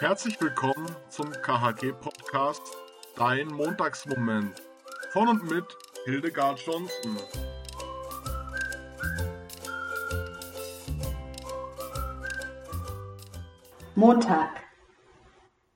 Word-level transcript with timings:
Herzlich 0.00 0.40
willkommen 0.40 0.86
zum 1.08 1.32
KHG-Podcast 1.32 2.62
Dein 3.16 3.48
Montagsmoment 3.48 4.62
von 5.10 5.26
und 5.26 5.50
mit 5.50 5.64
Hildegard 6.04 6.60
Johnson. 6.60 7.16
Montag. 13.96 14.62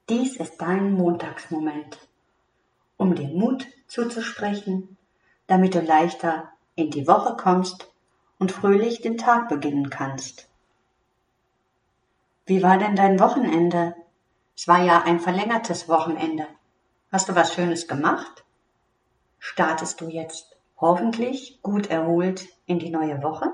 Dies 0.08 0.36
ist 0.36 0.56
dein 0.58 0.92
Montagsmoment, 0.92 1.98
um 2.98 3.16
dir 3.16 3.26
Mut 3.26 3.66
zuzusprechen, 3.88 4.96
damit 5.48 5.74
du 5.74 5.80
leichter 5.80 6.52
in 6.76 6.92
die 6.92 7.08
Woche 7.08 7.36
kommst 7.36 7.92
und 8.38 8.52
fröhlich 8.52 9.00
den 9.00 9.18
Tag 9.18 9.48
beginnen 9.48 9.90
kannst. 9.90 10.48
Wie 12.46 12.62
war 12.62 12.78
denn 12.78 12.94
dein 12.94 13.18
Wochenende? 13.18 13.96
Es 14.62 14.68
war 14.68 14.84
ja 14.84 15.02
ein 15.02 15.18
verlängertes 15.18 15.88
Wochenende. 15.88 16.46
Hast 17.10 17.28
du 17.28 17.34
was 17.34 17.52
Schönes 17.52 17.88
gemacht? 17.88 18.44
Startest 19.40 20.00
du 20.00 20.08
jetzt 20.08 20.54
hoffentlich 20.80 21.60
gut 21.62 21.90
erholt 21.90 22.46
in 22.66 22.78
die 22.78 22.90
neue 22.90 23.20
Woche? 23.24 23.52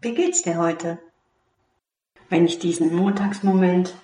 Wie 0.00 0.14
geht's 0.14 0.42
dir 0.42 0.58
heute? 0.58 1.00
Wenn 2.28 2.44
ich 2.44 2.60
diesen 2.60 2.94
Montagsmoment 2.94 3.96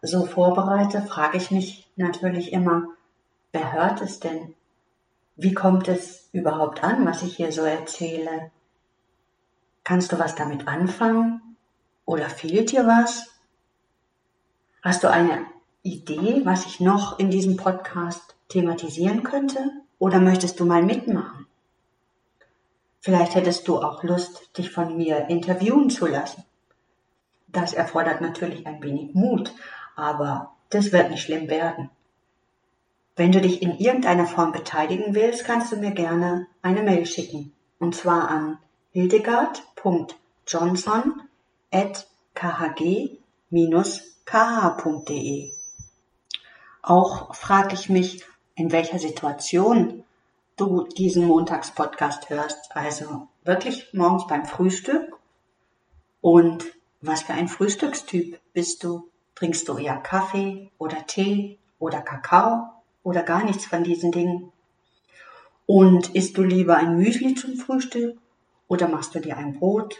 so 0.00 0.24
vorbereite, 0.24 1.02
frage 1.02 1.36
ich 1.36 1.50
mich 1.50 1.90
natürlich 1.96 2.50
immer, 2.50 2.84
wer 3.52 3.74
hört 3.74 4.00
es 4.00 4.18
denn? 4.18 4.54
Wie 5.36 5.52
kommt 5.52 5.88
es 5.88 6.30
überhaupt 6.32 6.82
an, 6.82 7.04
was 7.04 7.22
ich 7.22 7.36
hier 7.36 7.52
so 7.52 7.64
erzähle? 7.64 8.50
Kannst 9.84 10.10
du 10.10 10.18
was 10.18 10.36
damit 10.36 10.68
anfangen? 10.68 11.58
Oder 12.06 12.30
fehlt 12.30 12.72
dir 12.72 12.86
was? 12.86 13.31
Hast 14.82 15.02
du 15.04 15.10
eine 15.10 15.46
Idee, 15.84 16.42
was 16.44 16.66
ich 16.66 16.80
noch 16.80 17.20
in 17.20 17.30
diesem 17.30 17.56
Podcast 17.56 18.34
thematisieren 18.48 19.22
könnte? 19.22 19.70
Oder 20.00 20.18
möchtest 20.18 20.58
du 20.58 20.64
mal 20.64 20.82
mitmachen? 20.82 21.46
Vielleicht 22.98 23.36
hättest 23.36 23.68
du 23.68 23.78
auch 23.78 24.02
Lust, 24.02 24.58
dich 24.58 24.72
von 24.72 24.96
mir 24.96 25.28
interviewen 25.28 25.88
zu 25.88 26.06
lassen. 26.06 26.42
Das 27.46 27.74
erfordert 27.74 28.20
natürlich 28.20 28.66
ein 28.66 28.82
wenig 28.82 29.14
Mut, 29.14 29.54
aber 29.94 30.56
das 30.70 30.90
wird 30.90 31.10
nicht 31.10 31.22
schlimm 31.22 31.48
werden. 31.48 31.88
Wenn 33.14 33.30
du 33.30 33.40
dich 33.40 33.62
in 33.62 33.78
irgendeiner 33.78 34.26
Form 34.26 34.50
beteiligen 34.50 35.14
willst, 35.14 35.44
kannst 35.44 35.70
du 35.70 35.76
mir 35.76 35.92
gerne 35.92 36.48
eine 36.60 36.82
Mail 36.82 37.06
schicken. 37.06 37.52
Und 37.78 37.94
zwar 37.94 38.28
an 38.28 38.58
hildegard.johnson 38.90 41.22
khg-kh.de. 43.52 45.52
Auch 46.80 47.34
frage 47.34 47.74
ich 47.74 47.90
mich, 47.90 48.24
in 48.54 48.72
welcher 48.72 48.98
Situation 48.98 50.04
du 50.56 50.86
diesen 50.86 51.26
Montagspodcast 51.26 52.30
hörst. 52.30 52.74
Also 52.74 53.28
wirklich 53.44 53.92
morgens 53.92 54.26
beim 54.26 54.46
Frühstück. 54.46 55.18
Und 56.22 56.64
was 57.02 57.22
für 57.22 57.34
ein 57.34 57.48
Frühstückstyp 57.48 58.40
bist 58.54 58.84
du? 58.84 59.10
Trinkst 59.34 59.68
du 59.68 59.76
eher 59.76 59.98
Kaffee 59.98 60.70
oder 60.78 61.06
Tee 61.06 61.58
oder 61.78 62.00
Kakao 62.00 62.68
oder 63.02 63.22
gar 63.22 63.44
nichts 63.44 63.66
von 63.66 63.84
diesen 63.84 64.12
Dingen? 64.12 64.50
Und 65.66 66.14
isst 66.14 66.38
du 66.38 66.42
lieber 66.42 66.76
ein 66.76 66.96
Müsli 66.96 67.34
zum 67.34 67.56
Frühstück 67.56 68.16
oder 68.68 68.88
machst 68.88 69.14
du 69.14 69.20
dir 69.20 69.36
ein 69.36 69.58
Brot? 69.58 69.96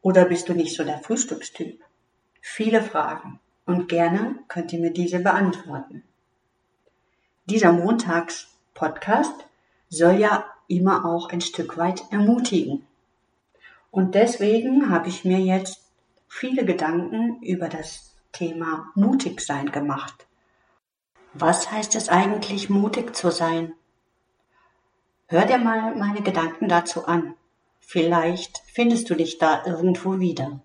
Oder 0.00 0.24
bist 0.24 0.48
du 0.48 0.54
nicht 0.54 0.74
so 0.74 0.84
der 0.84 1.00
Frühstückstyp? 1.00 1.82
Viele 2.48 2.80
Fragen 2.80 3.40
und 3.66 3.88
gerne 3.88 4.38
könnt 4.46 4.72
ihr 4.72 4.78
mir 4.78 4.92
diese 4.92 5.18
beantworten. 5.18 6.04
Dieser 7.46 7.72
Montags-Podcast 7.72 9.46
soll 9.90 10.20
ja 10.20 10.46
immer 10.68 11.04
auch 11.04 11.28
ein 11.28 11.40
Stück 11.40 11.76
weit 11.76 12.04
ermutigen. 12.12 12.86
Und 13.90 14.14
deswegen 14.14 14.90
habe 14.90 15.08
ich 15.08 15.24
mir 15.24 15.40
jetzt 15.40 15.90
viele 16.28 16.64
Gedanken 16.64 17.42
über 17.42 17.68
das 17.68 18.14
Thema 18.30 18.92
mutig 18.94 19.40
sein 19.40 19.72
gemacht. 19.72 20.26
Was 21.34 21.72
heißt 21.72 21.96
es 21.96 22.08
eigentlich, 22.08 22.70
mutig 22.70 23.14
zu 23.16 23.32
sein? 23.32 23.74
Hör 25.26 25.44
dir 25.46 25.58
mal 25.58 25.96
meine 25.96 26.22
Gedanken 26.22 26.68
dazu 26.68 27.06
an. 27.06 27.34
Vielleicht 27.80 28.62
findest 28.72 29.10
du 29.10 29.14
dich 29.16 29.36
da 29.38 29.66
irgendwo 29.66 30.20
wieder. 30.20 30.60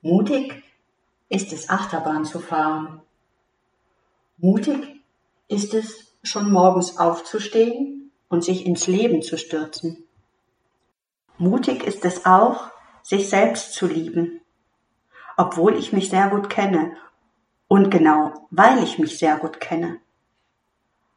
Mutig 0.00 0.62
ist 1.28 1.52
es, 1.52 1.68
Achterbahn 1.68 2.24
zu 2.24 2.38
fahren. 2.38 3.02
Mutig 4.36 5.02
ist 5.48 5.74
es, 5.74 6.08
schon 6.22 6.50
morgens 6.52 6.98
aufzustehen 6.98 8.12
und 8.28 8.44
sich 8.44 8.66
ins 8.66 8.86
Leben 8.86 9.22
zu 9.22 9.38
stürzen. 9.38 10.04
Mutig 11.36 11.84
ist 11.84 12.04
es 12.04 12.26
auch, 12.26 12.70
sich 13.02 13.28
selbst 13.28 13.72
zu 13.72 13.86
lieben, 13.86 14.40
obwohl 15.36 15.76
ich 15.76 15.92
mich 15.92 16.10
sehr 16.10 16.28
gut 16.28 16.50
kenne 16.50 16.96
und 17.68 17.90
genau 17.90 18.46
weil 18.50 18.82
ich 18.82 18.98
mich 18.98 19.18
sehr 19.18 19.36
gut 19.36 19.60
kenne. 19.60 20.00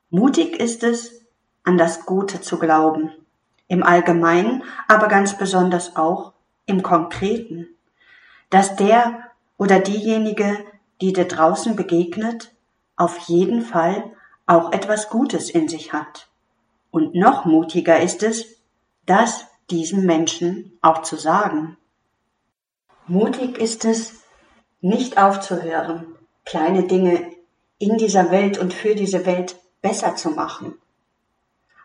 Mutig 0.10 0.60
ist 0.60 0.84
es, 0.84 1.26
an 1.64 1.78
das 1.78 2.06
Gute 2.06 2.42
zu 2.42 2.58
glauben, 2.58 3.12
im 3.68 3.84
Allgemeinen, 3.84 4.64
aber 4.88 5.08
ganz 5.08 5.38
besonders 5.38 5.96
auch 5.96 6.34
im 6.66 6.84
Konkreten, 6.84 7.68
dass 8.52 8.76
der 8.76 9.32
oder 9.58 9.80
diejenige, 9.80 10.60
die 11.02 11.14
dir 11.14 11.28
draußen 11.28 11.76
begegnet, 11.76 12.54
auf 12.96 13.18
jeden 13.28 13.64
Fall 13.64 14.12
auch 14.46 14.72
etwas 14.72 15.10
Gutes 15.10 15.50
in 15.50 15.68
sich 15.68 15.94
hat. 15.94 16.30
Und 16.92 17.16
noch 17.16 17.46
mutiger 17.46 18.00
ist 18.00 18.22
es, 18.22 18.46
das 19.06 19.48
diesem 19.70 20.06
Menschen 20.06 20.78
auch 20.82 21.02
zu 21.02 21.16
sagen. 21.16 21.78
Mutig 23.08 23.58
ist 23.58 23.86
es, 23.86 24.22
nicht 24.82 25.18
aufzuhören, 25.18 26.16
kleine 26.46 26.84
Dinge 26.84 27.32
in 27.78 27.98
dieser 27.98 28.32
Welt 28.32 28.58
und 28.58 28.74
für 28.74 28.96
diese 28.96 29.26
Welt 29.26 29.56
besser 29.82 30.16
zu 30.16 30.32
machen. 30.32 30.76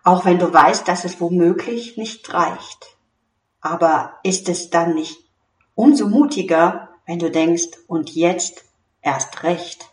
Auch 0.03 0.25
wenn 0.25 0.39
du 0.39 0.53
weißt, 0.53 0.89
dass 0.89 1.05
es 1.05 1.21
womöglich 1.21 1.97
nicht 1.97 2.33
reicht. 2.33 2.97
Aber 3.61 4.19
ist 4.23 4.49
es 4.49 4.71
dann 4.71 4.95
nicht 4.95 5.26
umso 5.77 6.09
mutiger, 6.09 6.89
wenn 7.07 7.21
du 7.21 7.31
denkst, 7.31 7.79
und 7.87 8.11
jetzt 8.17 8.65
erst 9.03 9.45
recht? 9.45 9.89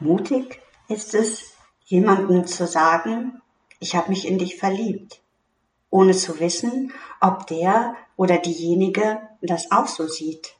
Mutig 0.00 0.60
ist 0.88 1.14
es, 1.14 1.52
jemandem 1.84 2.46
zu 2.46 2.66
sagen, 2.66 3.40
ich 3.78 3.94
habe 3.94 4.10
mich 4.10 4.26
in 4.26 4.38
dich 4.38 4.56
verliebt, 4.56 5.20
ohne 5.90 6.12
zu 6.12 6.40
wissen, 6.40 6.92
ob 7.20 7.46
der 7.46 7.94
oder 8.16 8.38
diejenige 8.38 9.20
das 9.40 9.70
auch 9.70 9.86
so 9.86 10.08
sieht. 10.08 10.56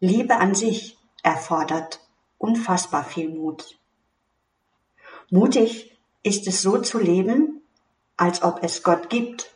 Liebe 0.00 0.36
an 0.36 0.54
sich 0.54 0.96
erfordert 1.22 2.00
unfassbar 2.38 3.04
viel 3.04 3.28
Mut. 3.28 3.78
Mutig 5.30 5.98
ist 6.22 6.46
es 6.46 6.62
so 6.62 6.78
zu 6.78 6.98
leben, 6.98 7.62
als 8.16 8.42
ob 8.42 8.62
es 8.62 8.82
Gott 8.82 9.10
gibt, 9.10 9.50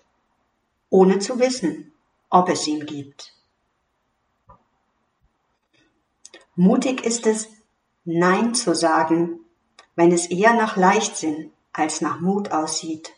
ohne 0.88 1.20
zu 1.20 1.38
wissen, 1.38 1.89
ob 2.30 2.48
es 2.48 2.66
ihn 2.66 2.86
gibt. 2.86 3.34
Mutig 6.56 7.04
ist 7.04 7.26
es, 7.26 7.48
Nein 8.04 8.54
zu 8.54 8.74
sagen, 8.74 9.41
wenn 9.94 10.12
es 10.12 10.26
eher 10.30 10.54
nach 10.54 10.76
Leichtsinn 10.76 11.52
als 11.72 12.00
nach 12.00 12.20
Mut 12.20 12.52
aussieht. 12.52 13.12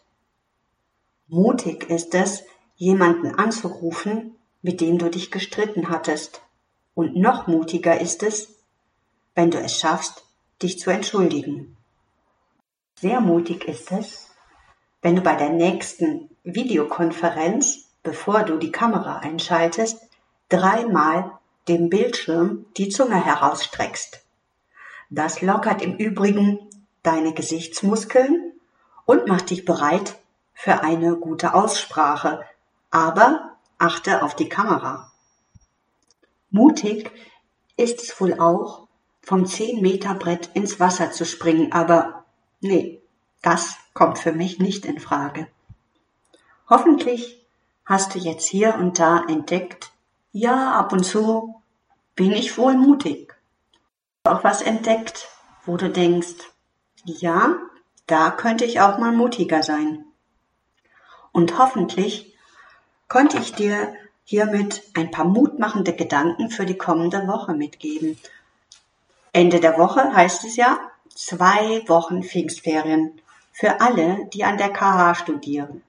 Mutig 1.28 1.88
ist 1.88 2.14
es, 2.14 2.42
jemanden 2.76 3.34
anzurufen, 3.34 4.36
mit 4.60 4.80
dem 4.80 4.98
du 4.98 5.08
dich 5.10 5.30
gestritten 5.30 5.88
hattest. 5.88 6.42
Und 6.94 7.16
noch 7.16 7.46
mutiger 7.46 8.00
ist 8.00 8.22
es, 8.22 8.56
wenn 9.34 9.50
du 9.50 9.58
es 9.58 9.78
schaffst, 9.78 10.24
dich 10.62 10.78
zu 10.78 10.90
entschuldigen. 10.90 11.76
Sehr 12.96 13.20
mutig 13.20 13.64
ist 13.66 13.90
es, 13.92 14.30
wenn 15.00 15.16
du 15.16 15.22
bei 15.22 15.34
der 15.34 15.50
nächsten 15.50 16.30
Videokonferenz, 16.44 17.91
bevor 18.02 18.42
du 18.42 18.56
die 18.56 18.72
Kamera 18.72 19.18
einschaltest, 19.18 20.00
dreimal 20.48 21.38
dem 21.68 21.88
Bildschirm 21.88 22.66
die 22.76 22.88
Zunge 22.88 23.24
herausstreckst. 23.24 24.24
Das 25.10 25.42
lockert 25.42 25.82
im 25.82 25.96
Übrigen 25.96 26.58
deine 27.02 27.34
Gesichtsmuskeln 27.34 28.52
und 29.04 29.28
macht 29.28 29.50
dich 29.50 29.64
bereit 29.64 30.18
für 30.54 30.82
eine 30.82 31.16
gute 31.16 31.54
Aussprache, 31.54 32.44
aber 32.90 33.56
achte 33.78 34.22
auf 34.22 34.36
die 34.36 34.48
Kamera. 34.48 35.12
Mutig 36.50 37.10
ist 37.76 38.02
es 38.02 38.20
wohl 38.20 38.38
auch, 38.38 38.86
vom 39.22 39.46
10 39.46 39.80
Meter 39.80 40.14
Brett 40.14 40.50
ins 40.54 40.80
Wasser 40.80 41.12
zu 41.12 41.24
springen, 41.24 41.72
aber 41.72 42.24
nee, 42.60 43.00
das 43.40 43.76
kommt 43.94 44.18
für 44.18 44.32
mich 44.32 44.58
nicht 44.58 44.84
in 44.84 44.98
Frage. 44.98 45.46
Hoffentlich 46.68 47.41
hast 47.92 48.14
du 48.14 48.18
jetzt 48.18 48.46
hier 48.46 48.76
und 48.76 48.98
da 48.98 49.22
entdeckt, 49.28 49.92
ja, 50.32 50.72
ab 50.72 50.94
und 50.94 51.04
zu 51.04 51.56
bin 52.16 52.32
ich 52.32 52.56
wohl 52.56 52.74
mutig. 52.74 53.34
Auch 54.24 54.42
was 54.44 54.62
entdeckt, 54.62 55.28
wo 55.66 55.76
du 55.76 55.90
denkst, 55.90 56.36
ja, 57.04 57.54
da 58.06 58.30
könnte 58.30 58.64
ich 58.64 58.80
auch 58.80 58.96
mal 58.96 59.12
mutiger 59.12 59.62
sein. 59.62 60.06
Und 61.32 61.58
hoffentlich 61.58 62.34
konnte 63.08 63.36
ich 63.38 63.52
dir 63.52 63.92
hiermit 64.24 64.82
ein 64.94 65.10
paar 65.10 65.26
mutmachende 65.26 65.92
Gedanken 65.92 66.48
für 66.48 66.64
die 66.64 66.78
kommende 66.78 67.28
Woche 67.28 67.52
mitgeben. 67.52 68.18
Ende 69.34 69.60
der 69.60 69.76
Woche 69.76 70.14
heißt 70.14 70.44
es 70.44 70.56
ja 70.56 70.78
zwei 71.14 71.86
Wochen 71.88 72.22
Pfingstferien 72.22 73.20
für 73.52 73.82
alle, 73.82 74.30
die 74.32 74.44
an 74.44 74.56
der 74.56 74.70
KH 74.70 75.14
studieren. 75.14 75.82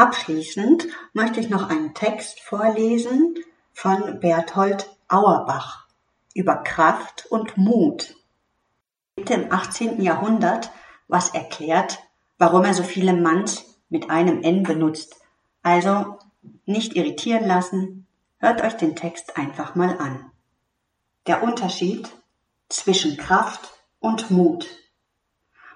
Abschließend 0.00 0.86
möchte 1.12 1.40
ich 1.40 1.50
noch 1.50 1.68
einen 1.68 1.92
Text 1.92 2.40
vorlesen 2.40 3.34
von 3.74 4.18
Berthold 4.18 4.88
Auerbach 5.08 5.88
über 6.32 6.56
Kraft 6.56 7.26
und 7.28 7.58
Mut. 7.58 8.16
Im 9.16 9.52
18. 9.52 10.00
Jahrhundert, 10.00 10.70
was 11.06 11.34
erklärt, 11.34 11.98
warum 12.38 12.64
er 12.64 12.72
so 12.72 12.82
viele 12.82 13.12
Manns 13.12 13.78
mit 13.90 14.08
einem 14.08 14.42
N 14.42 14.62
benutzt. 14.62 15.20
Also 15.62 16.18
nicht 16.64 16.96
irritieren 16.96 17.46
lassen, 17.46 18.06
hört 18.38 18.62
euch 18.62 18.78
den 18.78 18.96
Text 18.96 19.36
einfach 19.36 19.74
mal 19.74 19.98
an. 19.98 20.30
Der 21.26 21.42
Unterschied 21.42 22.08
zwischen 22.70 23.18
Kraft 23.18 23.70
und 23.98 24.30
Mut. 24.30 24.66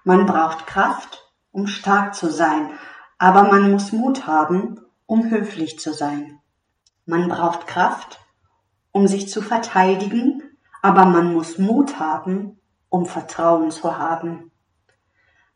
Man 0.03 0.25
braucht 0.25 0.67
Kraft, 0.67 1.31
um 1.53 1.67
stark 1.67 2.15
zu 2.15 2.31
sein, 2.31 2.79
aber 3.19 3.45
man 3.45 3.71
muss 3.71 3.93
Mut 3.93 4.27
haben, 4.27 4.81
um 5.07 5.31
höflich 5.31 5.79
zu 5.79 5.93
sein. 5.93 6.41
Man 7.07 7.29
braucht 7.29 7.67
Kraft, 7.67 8.21
um 8.93 9.07
sich 9.07 9.29
zu 9.29 9.43
verteidigen, 9.43 10.43
aber 10.83 11.05
man 11.05 11.33
muss 11.33 11.59
Mut 11.59 11.99
haben, 11.99 12.61
um 12.89 13.07
Vertrauen 13.07 13.71
zu 13.71 13.99
haben. 13.99 14.51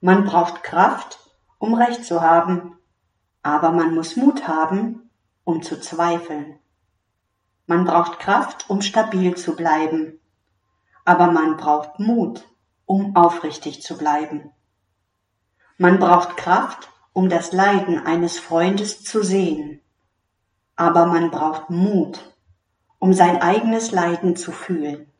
Man 0.00 0.24
braucht 0.24 0.62
Kraft, 0.62 1.18
um 1.58 1.74
Recht 1.74 2.04
zu 2.04 2.20
haben, 2.20 2.78
aber 3.42 3.70
man 3.70 3.94
muss 3.94 4.16
Mut 4.16 4.46
haben, 4.46 5.10
um 5.44 5.62
zu 5.62 5.80
zweifeln. 5.80 6.58
Man 7.66 7.84
braucht 7.84 8.18
Kraft, 8.18 8.68
um 8.68 8.80
stabil 8.80 9.36
zu 9.36 9.54
bleiben, 9.56 10.20
aber 11.04 11.30
man 11.32 11.56
braucht 11.56 11.98
Mut, 11.98 12.44
um 12.86 13.16
aufrichtig 13.16 13.82
zu 13.82 13.96
bleiben. 13.96 14.52
Man 15.76 15.98
braucht 15.98 16.36
Kraft, 16.36 16.88
um 17.18 17.28
das 17.28 17.50
Leiden 17.50 18.06
eines 18.06 18.38
Freundes 18.38 19.02
zu 19.02 19.24
sehen, 19.24 19.80
aber 20.76 21.06
man 21.06 21.32
braucht 21.32 21.68
Mut, 21.68 22.32
um 23.00 23.12
sein 23.12 23.42
eigenes 23.42 23.90
Leiden 23.90 24.36
zu 24.36 24.52
fühlen. 24.52 25.10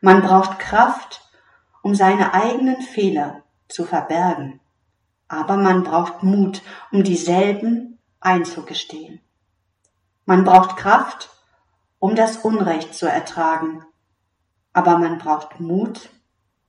Man 0.00 0.22
braucht 0.22 0.60
Kraft, 0.60 1.20
um 1.82 1.96
seine 1.96 2.32
eigenen 2.32 2.80
Fehler 2.80 3.42
zu 3.66 3.86
verbergen, 3.86 4.60
aber 5.26 5.56
man 5.56 5.82
braucht 5.82 6.22
Mut, 6.22 6.62
um 6.92 7.02
dieselben 7.02 7.98
einzugestehen. 8.20 9.20
Man 10.26 10.44
braucht 10.44 10.76
Kraft, 10.76 11.28
um 11.98 12.14
das 12.14 12.36
Unrecht 12.36 12.94
zu 12.94 13.06
ertragen, 13.06 13.84
aber 14.72 14.96
man 14.96 15.18
braucht 15.18 15.58
Mut, 15.58 16.08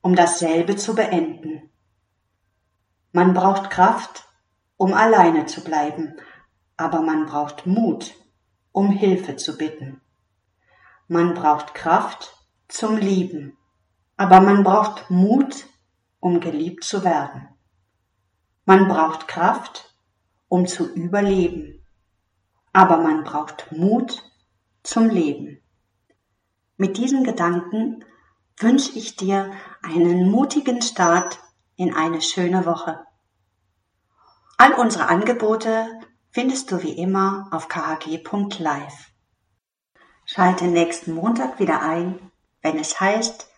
um 0.00 0.16
dasselbe 0.16 0.74
zu 0.74 0.96
beenden. 0.96 1.70
Man 3.12 3.34
braucht 3.34 3.70
Kraft, 3.70 4.24
um 4.82 4.94
alleine 4.94 5.46
zu 5.46 5.62
bleiben, 5.62 6.16
aber 6.76 7.02
man 7.02 7.26
braucht 7.26 7.66
Mut, 7.66 8.16
um 8.72 8.90
Hilfe 8.90 9.36
zu 9.36 9.56
bitten. 9.56 10.00
Man 11.06 11.34
braucht 11.34 11.72
Kraft 11.72 12.34
zum 12.66 12.96
Lieben, 12.96 13.56
aber 14.16 14.40
man 14.40 14.64
braucht 14.64 15.08
Mut, 15.08 15.68
um 16.18 16.40
geliebt 16.40 16.82
zu 16.82 17.04
werden. 17.04 17.46
Man 18.64 18.88
braucht 18.88 19.28
Kraft, 19.28 19.94
um 20.48 20.66
zu 20.66 20.92
überleben, 20.92 21.86
aber 22.72 22.96
man 22.96 23.22
braucht 23.22 23.70
Mut 23.70 24.20
zum 24.82 25.08
Leben. 25.10 25.62
Mit 26.76 26.98
diesen 26.98 27.22
Gedanken 27.22 28.04
wünsche 28.58 28.98
ich 28.98 29.14
dir 29.14 29.52
einen 29.80 30.28
mutigen 30.28 30.82
Start 30.82 31.38
in 31.76 31.94
eine 31.94 32.20
schöne 32.20 32.66
Woche. 32.66 33.06
All 34.62 34.74
unsere 34.74 35.08
Angebote 35.08 35.88
findest 36.30 36.70
du 36.70 36.84
wie 36.84 36.96
immer 36.96 37.48
auf 37.50 37.66
khg.live. 37.66 39.10
Schalte 40.24 40.66
nächsten 40.66 41.14
Montag 41.14 41.58
wieder 41.58 41.82
ein, 41.82 42.30
wenn 42.60 42.78
es 42.78 43.00
heißt, 43.00 43.48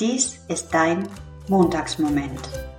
dies 0.00 0.38
ist 0.48 0.74
dein 0.74 1.08
Montagsmoment. 1.48 2.69